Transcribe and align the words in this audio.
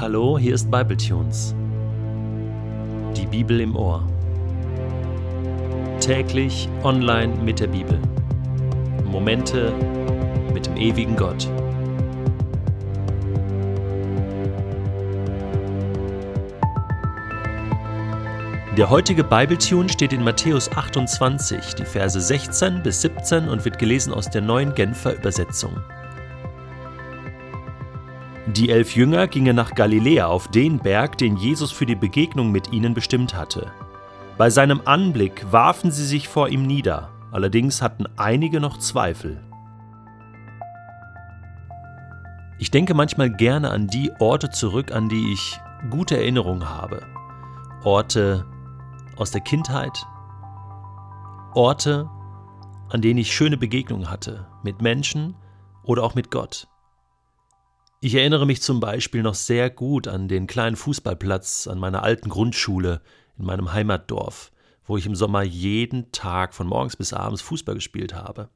Hallo, 0.00 0.38
hier 0.38 0.54
ist 0.54 0.70
Bibletunes. 0.70 1.54
Die 3.14 3.26
Bibel 3.26 3.60
im 3.60 3.76
Ohr. 3.76 4.02
Täglich 6.00 6.70
online 6.84 7.34
mit 7.44 7.60
der 7.60 7.66
Bibel. 7.66 8.00
Momente 9.04 9.74
mit 10.54 10.64
dem 10.64 10.78
ewigen 10.78 11.16
Gott. 11.16 11.46
Der 18.78 18.88
heutige 18.88 19.22
Bibletune 19.22 19.90
steht 19.90 20.14
in 20.14 20.24
Matthäus 20.24 20.72
28, 20.72 21.74
die 21.74 21.84
Verse 21.84 22.18
16 22.18 22.82
bis 22.82 23.02
17 23.02 23.50
und 23.50 23.66
wird 23.66 23.78
gelesen 23.78 24.14
aus 24.14 24.30
der 24.30 24.40
neuen 24.40 24.74
Genfer 24.74 25.14
Übersetzung. 25.14 25.76
Die 28.56 28.70
elf 28.70 28.96
Jünger 28.96 29.28
gingen 29.28 29.54
nach 29.54 29.76
Galiläa 29.76 30.26
auf 30.26 30.48
den 30.48 30.80
Berg, 30.80 31.16
den 31.18 31.36
Jesus 31.36 31.70
für 31.70 31.86
die 31.86 31.94
Begegnung 31.94 32.50
mit 32.50 32.72
ihnen 32.72 32.94
bestimmt 32.94 33.36
hatte. 33.36 33.70
Bei 34.38 34.50
seinem 34.50 34.80
Anblick 34.86 35.52
warfen 35.52 35.92
sie 35.92 36.04
sich 36.04 36.26
vor 36.26 36.48
ihm 36.48 36.66
nieder, 36.66 37.10
allerdings 37.30 37.80
hatten 37.80 38.06
einige 38.16 38.58
noch 38.58 38.78
Zweifel. 38.78 39.40
Ich 42.58 42.72
denke 42.72 42.92
manchmal 42.94 43.30
gerne 43.30 43.70
an 43.70 43.86
die 43.86 44.10
Orte 44.18 44.50
zurück, 44.50 44.90
an 44.90 45.08
die 45.08 45.32
ich 45.32 45.60
gute 45.88 46.16
Erinnerungen 46.16 46.68
habe. 46.68 47.06
Orte 47.84 48.44
aus 49.16 49.30
der 49.30 49.42
Kindheit, 49.42 50.04
Orte, 51.54 52.10
an 52.88 53.00
denen 53.00 53.20
ich 53.20 53.32
schöne 53.32 53.56
Begegnungen 53.56 54.10
hatte, 54.10 54.48
mit 54.64 54.82
Menschen 54.82 55.36
oder 55.84 56.02
auch 56.02 56.16
mit 56.16 56.32
Gott. 56.32 56.69
Ich 58.02 58.14
erinnere 58.14 58.46
mich 58.46 58.62
zum 58.62 58.80
Beispiel 58.80 59.22
noch 59.22 59.34
sehr 59.34 59.68
gut 59.68 60.08
an 60.08 60.26
den 60.26 60.46
kleinen 60.46 60.76
Fußballplatz 60.76 61.66
an 61.66 61.78
meiner 61.78 62.02
alten 62.02 62.30
Grundschule 62.30 63.02
in 63.38 63.44
meinem 63.44 63.74
Heimatdorf, 63.74 64.52
wo 64.86 64.96
ich 64.96 65.04
im 65.04 65.14
Sommer 65.14 65.42
jeden 65.42 66.10
Tag 66.10 66.54
von 66.54 66.66
morgens 66.66 66.96
bis 66.96 67.12
abends 67.12 67.42
Fußball 67.42 67.74
gespielt 67.74 68.14
habe. 68.14 68.48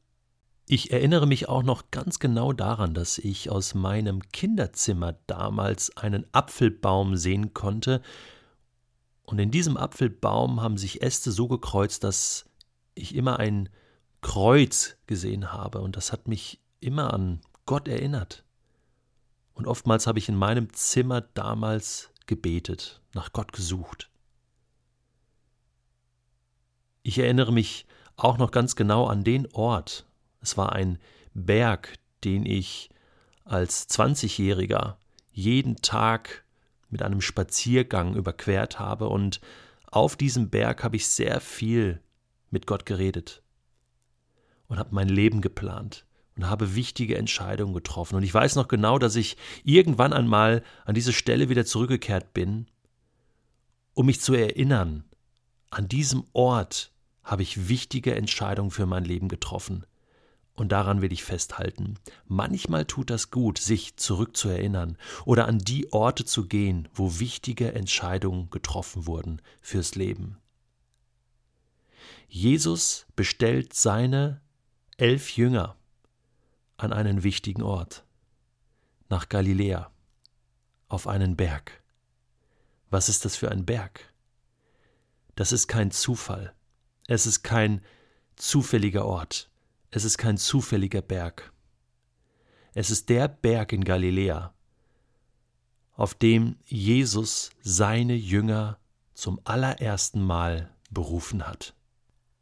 Ich 0.67 0.93
erinnere 0.93 1.27
mich 1.27 1.47
auch 1.47 1.63
noch 1.63 1.91
ganz 1.91 2.21
genau 2.21 2.55
daran, 2.55 2.95
dass 2.95 3.19
ich 3.19 3.51
aus 3.51 3.75
meinem 3.75 4.23
Kinderzimmer 4.33 5.15
damals 5.27 5.95
einen 5.99 6.25
Apfelbaum 6.33 7.17
sehen 7.17 7.53
konnte, 7.53 8.01
und 9.27 9.39
in 9.39 9.51
diesem 9.51 9.77
Apfelbaum 9.77 10.63
haben 10.63 10.77
sich 10.79 11.03
Äste 11.03 11.33
so 11.33 11.49
gekreuzt, 11.49 12.05
dass 12.05 12.47
ich 12.95 13.15
immer 13.15 13.39
ein 13.39 13.69
Kreuz 14.23 14.97
gesehen 15.07 15.53
habe, 15.53 15.81
und 15.81 15.97
das 15.97 16.13
hat 16.13 16.29
mich 16.29 16.61
immer 16.81 17.13
an 17.13 17.41
Gott 17.67 17.89
erinnert. 17.89 18.44
Und 19.55 19.67
oftmals 19.67 20.07
habe 20.07 20.19
ich 20.19 20.29
in 20.29 20.37
meinem 20.37 20.73
Zimmer 20.73 21.21
damals 21.21 22.11
gebetet, 22.27 23.01
nach 23.15 23.33
Gott 23.33 23.53
gesucht. 23.53 24.11
Ich 27.03 27.19
erinnere 27.19 27.53
mich 27.53 27.87
auch 28.17 28.39
noch 28.39 28.51
ganz 28.51 28.77
genau 28.77 29.07
an 29.07 29.25
den 29.25 29.51
Ort. 29.53 30.07
Es 30.41 30.57
war 30.57 30.73
ein 30.73 30.99
Berg, 31.35 31.95
den 32.25 32.47
ich 32.47 32.91
als 33.45 33.89
20-Jähriger 33.89 34.97
jeden 35.31 35.77
Tag 35.77 36.45
mit 36.89 37.03
einem 37.03 37.21
Spaziergang 37.21 38.15
überquert 38.15 38.79
habe 38.79 39.09
und 39.09 39.41
auf 39.87 40.17
diesem 40.17 40.49
Berg 40.51 40.83
habe 40.83 40.97
ich 40.97 41.09
sehr 41.09 41.41
viel 41.41 42.01
mit 42.51 42.67
Gott 42.67 42.87
geredet 42.87 43.43
und 44.69 44.79
habe 44.79 44.95
mein 44.95 45.09
Leben 45.09 45.41
geplant 45.41 46.07
und 46.37 46.49
habe 46.49 46.75
wichtige 46.75 47.17
Entscheidungen 47.17 47.75
getroffen. 47.75 48.17
Und 48.17 48.23
ich 48.23 48.35
weiß 48.35 48.57
noch 48.57 48.69
genau, 48.69 48.99
dass 48.99 49.17
ich 49.17 49.37
irgendwann 49.65 50.13
einmal 50.13 50.63
an 50.85 50.95
diese 50.95 51.13
Stelle 51.13 51.49
wieder 51.49 51.65
zurückgekehrt 51.65 52.35
bin, 52.35 52.67
um 53.95 54.07
mich 54.07 54.21
zu 54.21 54.35
erinnern, 54.35 55.05
an 55.71 55.89
diesem 55.89 56.25
Ort 56.33 56.93
habe 57.23 57.43
ich 57.43 57.69
wichtige 57.69 58.15
Entscheidungen 58.15 58.71
für 58.71 58.87
mein 58.87 59.05
Leben 59.05 59.29
getroffen. 59.29 59.87
Und 60.57 60.71
daran 60.71 61.03
will 61.03 61.13
ich 61.13 61.25
festhalten. 61.25 61.99
Manchmal 62.27 62.85
tut 62.85 63.11
das 63.11 63.33
gut, 63.33 63.59
sich 63.59 63.97
zurückzuerinnern 63.97 64.97
oder 65.25 65.49
an 65.49 65.59
die 65.59 65.93
Orte 65.93 66.25
zu 66.25 66.47
gehen, 66.47 66.89
wo 66.95 67.19
wichtige 67.19 67.73
Entscheidungen 67.73 68.51
getroffen 68.51 69.07
wurden 69.07 69.43
fürs 69.61 69.97
Leben. 69.97 70.39
Jesus 72.29 73.07
bestellt 73.17 73.75
seine 73.75 74.43
elf 74.97 75.37
Jünger 75.37 75.77
an 76.85 76.93
einen 76.93 77.25
wichtigen 77.25 77.63
Ort, 77.63 78.05
nach 79.09 79.29
Galiläa, 79.29 79.91
auf 80.89 81.09
einen 81.09 81.35
Berg. 81.35 81.83
Was 82.91 83.09
ist 83.09 83.25
das 83.25 83.35
für 83.35 83.51
ein 83.51 83.65
Berg? 83.65 84.13
Das 85.35 85.51
ist 85.51 85.67
kein 85.67 85.91
Zufall. 85.91 86.55
Es 87.09 87.27
ist 87.27 87.43
kein 87.43 87.81
zufälliger 88.37 89.05
Ort. 89.05 89.51
Es 89.91 90.05
ist 90.05 90.19
kein 90.19 90.39
zufälliger 90.39 91.03
Berg. 91.03 91.53
Es 92.75 92.91
ist 92.91 93.09
der 93.09 93.29
Berg 93.29 93.73
in 93.73 93.85
Galiläa, 93.85 94.53
auf 95.93 96.15
dem 96.15 96.57
Jesus 96.65 97.51
seine 97.63 98.15
Jünger 98.15 98.79
zum 99.15 99.41
allerersten 99.45 100.23
Mal 100.23 100.71
berufen 100.91 101.47
hat. 101.47 101.75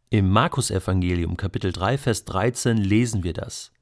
Im 0.08 0.30
Markus-Evangelium, 0.30 1.36
Kapitel 1.36 1.72
3, 1.72 1.96
Vers 1.98 2.24
13 2.24 2.76
lesen 2.76 3.24
wir 3.24 3.32
das. 3.32 3.72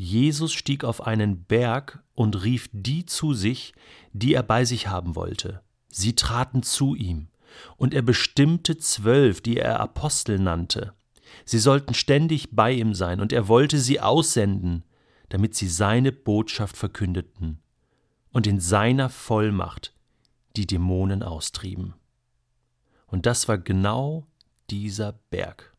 Jesus 0.00 0.52
stieg 0.52 0.84
auf 0.84 1.04
einen 1.04 1.42
Berg 1.42 2.04
und 2.14 2.44
rief 2.44 2.70
die 2.72 3.04
zu 3.04 3.34
sich, 3.34 3.72
die 4.12 4.32
er 4.32 4.44
bei 4.44 4.64
sich 4.64 4.86
haben 4.86 5.16
wollte. 5.16 5.60
Sie 5.88 6.14
traten 6.14 6.62
zu 6.62 6.94
ihm, 6.94 7.26
und 7.76 7.92
er 7.92 8.02
bestimmte 8.02 8.78
zwölf, 8.78 9.40
die 9.40 9.56
er 9.56 9.80
Apostel 9.80 10.38
nannte. 10.38 10.94
Sie 11.44 11.58
sollten 11.58 11.94
ständig 11.94 12.50
bei 12.52 12.70
ihm 12.70 12.94
sein, 12.94 13.20
und 13.20 13.32
er 13.32 13.48
wollte 13.48 13.80
sie 13.80 13.98
aussenden, 13.98 14.84
damit 15.30 15.56
sie 15.56 15.68
seine 15.68 16.12
Botschaft 16.12 16.76
verkündeten 16.76 17.58
und 18.30 18.46
in 18.46 18.60
seiner 18.60 19.08
Vollmacht 19.08 19.92
die 20.54 20.66
Dämonen 20.68 21.24
austrieben. 21.24 21.94
Und 23.08 23.26
das 23.26 23.48
war 23.48 23.58
genau 23.58 24.28
dieser 24.70 25.14
Berg 25.30 25.76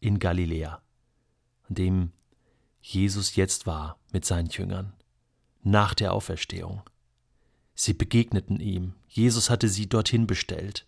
in 0.00 0.18
Galiläa, 0.18 0.82
an 1.66 1.74
dem 1.74 2.12
Jesus 2.90 3.36
jetzt 3.36 3.66
war 3.66 3.98
mit 4.12 4.24
seinen 4.24 4.48
Jüngern, 4.48 4.94
nach 5.62 5.92
der 5.92 6.14
Auferstehung. 6.14 6.80
Sie 7.74 7.92
begegneten 7.92 8.60
ihm, 8.60 8.94
Jesus 9.06 9.50
hatte 9.50 9.68
sie 9.68 9.90
dorthin 9.90 10.26
bestellt. 10.26 10.86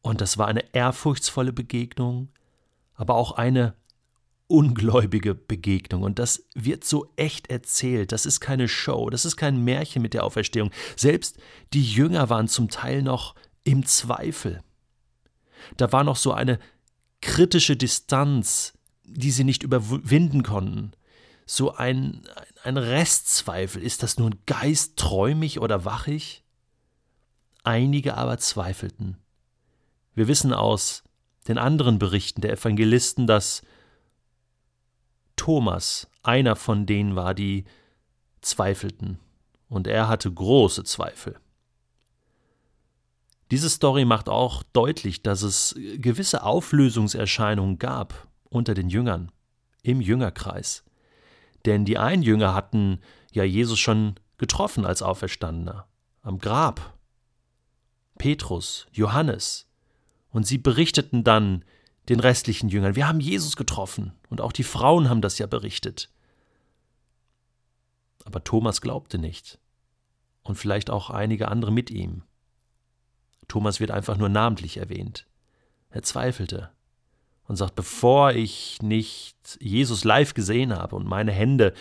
Und 0.00 0.20
das 0.20 0.38
war 0.38 0.46
eine 0.46 0.72
ehrfurchtsvolle 0.72 1.52
Begegnung, 1.52 2.28
aber 2.94 3.16
auch 3.16 3.32
eine 3.32 3.74
ungläubige 4.46 5.34
Begegnung. 5.34 6.04
Und 6.04 6.20
das 6.20 6.44
wird 6.54 6.84
so 6.84 7.12
echt 7.16 7.50
erzählt. 7.50 8.12
Das 8.12 8.24
ist 8.24 8.38
keine 8.38 8.68
Show, 8.68 9.10
das 9.10 9.24
ist 9.24 9.36
kein 9.36 9.64
Märchen 9.64 10.02
mit 10.02 10.14
der 10.14 10.22
Auferstehung. 10.22 10.70
Selbst 10.94 11.36
die 11.72 11.82
Jünger 11.82 12.30
waren 12.30 12.46
zum 12.46 12.68
Teil 12.68 13.02
noch 13.02 13.34
im 13.64 13.84
Zweifel. 13.84 14.62
Da 15.76 15.90
war 15.90 16.04
noch 16.04 16.16
so 16.16 16.32
eine 16.32 16.60
kritische 17.20 17.76
Distanz 17.76 18.77
die 19.08 19.30
sie 19.30 19.44
nicht 19.44 19.62
überwinden 19.62 20.42
konnten. 20.42 20.92
So 21.46 21.74
ein, 21.74 22.22
ein 22.62 22.76
Restzweifel, 22.76 23.82
ist 23.82 24.02
das 24.02 24.18
nun 24.18 24.36
Geist 24.46 24.96
träumig 24.96 25.60
oder 25.60 25.84
wachig? 25.84 26.44
Einige 27.64 28.16
aber 28.16 28.38
zweifelten. 28.38 29.16
Wir 30.14 30.28
wissen 30.28 30.52
aus 30.52 31.04
den 31.48 31.58
anderen 31.58 31.98
Berichten 31.98 32.42
der 32.42 32.52
Evangelisten, 32.52 33.26
dass 33.26 33.62
Thomas 35.36 36.08
einer 36.22 36.56
von 36.56 36.84
denen 36.84 37.16
war, 37.16 37.34
die 37.34 37.64
zweifelten, 38.42 39.18
und 39.68 39.86
er 39.86 40.08
hatte 40.08 40.30
große 40.30 40.84
Zweifel. 40.84 41.38
Diese 43.50 43.70
Story 43.70 44.04
macht 44.04 44.28
auch 44.28 44.62
deutlich, 44.74 45.22
dass 45.22 45.42
es 45.42 45.74
gewisse 45.96 46.42
Auflösungserscheinungen 46.42 47.78
gab 47.78 48.27
unter 48.50 48.74
den 48.74 48.88
Jüngern, 48.88 49.30
im 49.82 50.00
Jüngerkreis. 50.00 50.84
Denn 51.64 51.84
die 51.84 51.98
einen 51.98 52.22
Jünger 52.22 52.54
hatten 52.54 53.00
ja 53.32 53.44
Jesus 53.44 53.78
schon 53.78 54.14
getroffen 54.38 54.84
als 54.84 55.02
Auferstandener, 55.02 55.86
am 56.22 56.38
Grab. 56.38 56.94
Petrus, 58.16 58.86
Johannes. 58.92 59.68
Und 60.30 60.46
sie 60.46 60.58
berichteten 60.58 61.24
dann 61.24 61.64
den 62.08 62.20
restlichen 62.20 62.68
Jüngern, 62.68 62.96
wir 62.96 63.06
haben 63.06 63.20
Jesus 63.20 63.56
getroffen. 63.56 64.12
Und 64.28 64.40
auch 64.40 64.52
die 64.52 64.64
Frauen 64.64 65.08
haben 65.08 65.20
das 65.20 65.38
ja 65.38 65.46
berichtet. 65.46 66.10
Aber 68.24 68.42
Thomas 68.44 68.80
glaubte 68.80 69.18
nicht. 69.18 69.58
Und 70.42 70.56
vielleicht 70.56 70.90
auch 70.90 71.10
einige 71.10 71.48
andere 71.48 71.72
mit 71.72 71.90
ihm. 71.90 72.22
Thomas 73.48 73.80
wird 73.80 73.90
einfach 73.90 74.16
nur 74.16 74.28
namentlich 74.28 74.76
erwähnt. 74.76 75.26
Er 75.90 76.02
zweifelte. 76.02 76.70
Und 77.48 77.56
sagt, 77.56 77.74
bevor 77.74 78.32
ich 78.32 78.80
nicht 78.82 79.58
Jesus 79.58 80.04
live 80.04 80.34
gesehen 80.34 80.74
habe 80.74 80.94
und 80.94 81.06
meine 81.06 81.32
Hände 81.32 81.72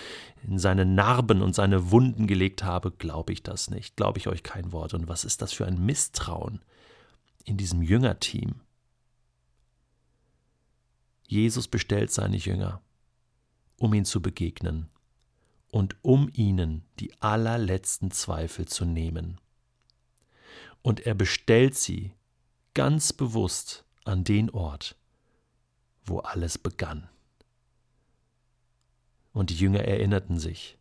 in 0.43 0.57
seine 0.57 0.85
Narben 0.85 1.41
und 1.41 1.53
seine 1.53 1.91
Wunden 1.91 2.25
gelegt 2.25 2.63
habe, 2.63 2.89
glaube 2.91 3.33
ich 3.33 3.43
das 3.43 3.69
nicht, 3.69 3.97
glaube 3.97 4.17
ich 4.17 4.27
euch 4.27 4.43
kein 4.43 4.71
Wort. 4.71 4.93
Und 4.93 5.09
was 5.09 5.25
ist 5.25 5.41
das 5.41 5.51
für 5.51 5.65
ein 5.65 5.85
Misstrauen 5.85 6.61
in 7.43 7.57
diesem 7.57 7.81
Jüngerteam? 7.81 8.61
Jesus 11.27 11.67
bestellt 11.67 12.11
seine 12.11 12.37
Jünger, 12.37 12.81
um 13.77 13.93
ihn 13.93 14.05
zu 14.05 14.21
begegnen 14.21 14.87
und 15.69 15.97
um 16.01 16.29
ihnen 16.31 16.85
die 17.01 17.11
allerletzten 17.21 18.11
Zweifel 18.11 18.69
zu 18.69 18.85
nehmen. 18.85 19.41
Und 20.81 21.01
er 21.01 21.13
bestellt 21.13 21.75
sie 21.75 22.13
ganz 22.73 23.11
bewusst 23.11 23.83
an 24.05 24.23
den 24.23 24.49
Ort, 24.49 24.95
wo 26.07 26.19
alles 26.19 26.57
begann. 26.57 27.09
Und 29.33 29.49
die 29.49 29.57
Jünger 29.57 29.81
erinnerten 29.81 30.39
sich. 30.39 30.77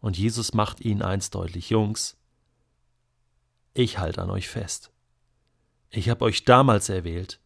Und 0.00 0.18
Jesus 0.18 0.54
macht 0.54 0.80
ihnen 0.80 1.02
eins 1.02 1.30
deutlich, 1.30 1.70
Jungs, 1.70 2.16
ich 3.74 3.98
halte 3.98 4.22
an 4.22 4.30
euch 4.30 4.48
fest. 4.48 4.90
Ich 5.90 6.08
habe 6.08 6.24
euch 6.24 6.44
damals 6.44 6.88
erwählt. 6.88 7.40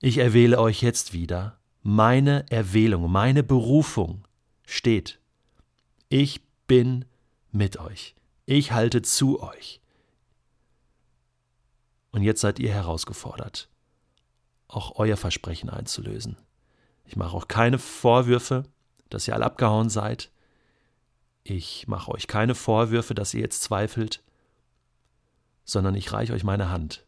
Ich 0.00 0.18
erwähle 0.18 0.60
euch 0.60 0.82
jetzt 0.82 1.12
wieder. 1.12 1.58
Meine 1.82 2.48
Erwählung, 2.50 3.10
meine 3.10 3.42
Berufung 3.42 4.24
steht. 4.66 5.18
Ich 6.08 6.42
bin 6.66 7.04
mit 7.50 7.78
euch. 7.78 8.14
Ich 8.44 8.72
halte 8.72 9.02
zu 9.02 9.42
euch. 9.42 9.80
Und 12.10 12.22
jetzt 12.22 12.40
seid 12.40 12.58
ihr 12.58 12.72
herausgefordert 12.72 13.71
auch 14.72 14.96
euer 14.96 15.16
Versprechen 15.16 15.70
einzulösen. 15.70 16.36
Ich 17.04 17.16
mache 17.16 17.36
auch 17.36 17.48
keine 17.48 17.78
Vorwürfe, 17.78 18.64
dass 19.10 19.28
ihr 19.28 19.34
alle 19.34 19.44
abgehauen 19.44 19.90
seid. 19.90 20.30
Ich 21.44 21.86
mache 21.88 22.10
euch 22.10 22.26
keine 22.26 22.54
Vorwürfe, 22.54 23.14
dass 23.14 23.34
ihr 23.34 23.40
jetzt 23.40 23.62
zweifelt, 23.62 24.22
sondern 25.64 25.94
ich 25.94 26.12
reiche 26.12 26.32
euch 26.32 26.44
meine 26.44 26.70
Hand. 26.70 27.04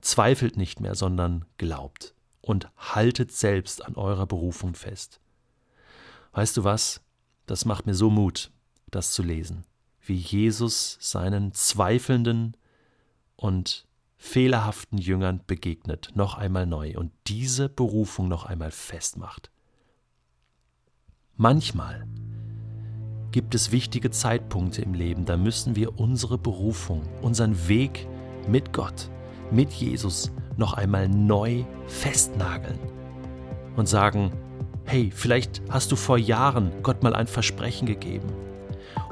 Zweifelt 0.00 0.56
nicht 0.56 0.80
mehr, 0.80 0.94
sondern 0.94 1.44
glaubt 1.56 2.14
und 2.40 2.68
haltet 2.76 3.32
selbst 3.32 3.84
an 3.84 3.94
eurer 3.94 4.26
Berufung 4.26 4.74
fest. 4.74 5.20
Weißt 6.32 6.56
du 6.56 6.64
was? 6.64 7.00
Das 7.46 7.64
macht 7.64 7.86
mir 7.86 7.94
so 7.94 8.10
Mut, 8.10 8.50
das 8.90 9.12
zu 9.12 9.22
lesen, 9.22 9.64
wie 10.00 10.16
Jesus 10.16 10.98
seinen 11.00 11.52
zweifelnden 11.52 12.56
und 13.36 13.86
fehlerhaften 14.24 14.96
Jüngern 14.96 15.42
begegnet, 15.46 16.10
noch 16.14 16.38
einmal 16.38 16.66
neu 16.66 16.94
und 16.96 17.12
diese 17.26 17.68
Berufung 17.68 18.26
noch 18.26 18.46
einmal 18.46 18.70
festmacht. 18.70 19.50
Manchmal 21.36 22.08
gibt 23.32 23.54
es 23.54 23.70
wichtige 23.70 24.10
Zeitpunkte 24.10 24.80
im 24.80 24.94
Leben, 24.94 25.26
da 25.26 25.36
müssen 25.36 25.76
wir 25.76 26.00
unsere 26.00 26.38
Berufung, 26.38 27.02
unseren 27.20 27.68
Weg 27.68 28.08
mit 28.48 28.72
Gott, 28.72 29.10
mit 29.52 29.70
Jesus 29.70 30.32
noch 30.56 30.72
einmal 30.72 31.06
neu 31.06 31.64
festnageln 31.86 32.78
und 33.76 33.88
sagen, 33.88 34.32
hey, 34.84 35.12
vielleicht 35.14 35.60
hast 35.68 35.92
du 35.92 35.96
vor 35.96 36.16
Jahren 36.16 36.72
Gott 36.82 37.02
mal 37.02 37.14
ein 37.14 37.26
Versprechen 37.26 37.86
gegeben 37.86 38.32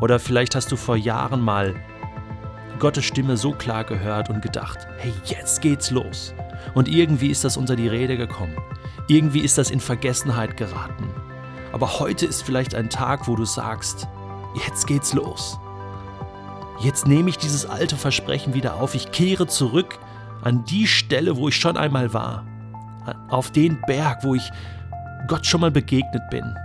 oder 0.00 0.18
vielleicht 0.18 0.56
hast 0.56 0.72
du 0.72 0.76
vor 0.76 0.96
Jahren 0.96 1.42
mal 1.42 1.76
Gottes 2.82 3.04
Stimme 3.04 3.36
so 3.36 3.52
klar 3.52 3.84
gehört 3.84 4.28
und 4.28 4.42
gedacht, 4.42 4.88
hey, 4.98 5.14
jetzt 5.26 5.60
geht's 5.60 5.92
los. 5.92 6.34
Und 6.74 6.88
irgendwie 6.88 7.28
ist 7.28 7.44
das 7.44 7.56
unter 7.56 7.76
die 7.76 7.86
Rede 7.86 8.16
gekommen. 8.16 8.56
Irgendwie 9.06 9.38
ist 9.38 9.56
das 9.56 9.70
in 9.70 9.78
Vergessenheit 9.78 10.56
geraten. 10.56 11.08
Aber 11.70 12.00
heute 12.00 12.26
ist 12.26 12.42
vielleicht 12.42 12.74
ein 12.74 12.90
Tag, 12.90 13.28
wo 13.28 13.36
du 13.36 13.44
sagst, 13.44 14.08
jetzt 14.66 14.88
geht's 14.88 15.14
los. 15.14 15.60
Jetzt 16.80 17.06
nehme 17.06 17.30
ich 17.30 17.38
dieses 17.38 17.66
alte 17.66 17.94
Versprechen 17.94 18.52
wieder 18.52 18.74
auf. 18.74 18.96
Ich 18.96 19.12
kehre 19.12 19.46
zurück 19.46 20.00
an 20.42 20.64
die 20.64 20.88
Stelle, 20.88 21.36
wo 21.36 21.46
ich 21.46 21.54
schon 21.54 21.76
einmal 21.76 22.12
war. 22.12 22.44
Auf 23.28 23.52
den 23.52 23.80
Berg, 23.86 24.24
wo 24.24 24.34
ich 24.34 24.50
Gott 25.28 25.46
schon 25.46 25.60
mal 25.60 25.70
begegnet 25.70 26.28
bin. 26.30 26.58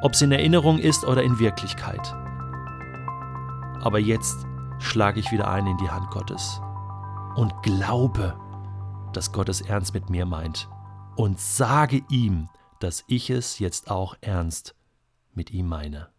Ob 0.00 0.14
es 0.14 0.22
in 0.22 0.32
Erinnerung 0.32 0.78
ist 0.78 1.04
oder 1.04 1.22
in 1.22 1.38
Wirklichkeit. 1.38 2.14
Aber 3.82 3.98
jetzt 3.98 4.46
schlage 4.82 5.20
ich 5.20 5.32
wieder 5.32 5.48
ein 5.48 5.66
in 5.66 5.78
die 5.78 5.90
Hand 5.90 6.10
Gottes 6.10 6.60
und 7.36 7.62
glaube, 7.62 8.36
dass 9.12 9.32
Gott 9.32 9.48
es 9.48 9.60
ernst 9.60 9.94
mit 9.94 10.10
mir 10.10 10.26
meint 10.26 10.68
und 11.16 11.40
sage 11.40 12.02
ihm, 12.10 12.48
dass 12.80 13.04
ich 13.06 13.30
es 13.30 13.58
jetzt 13.58 13.90
auch 13.90 14.16
ernst 14.20 14.74
mit 15.34 15.50
ihm 15.50 15.68
meine. 15.68 16.11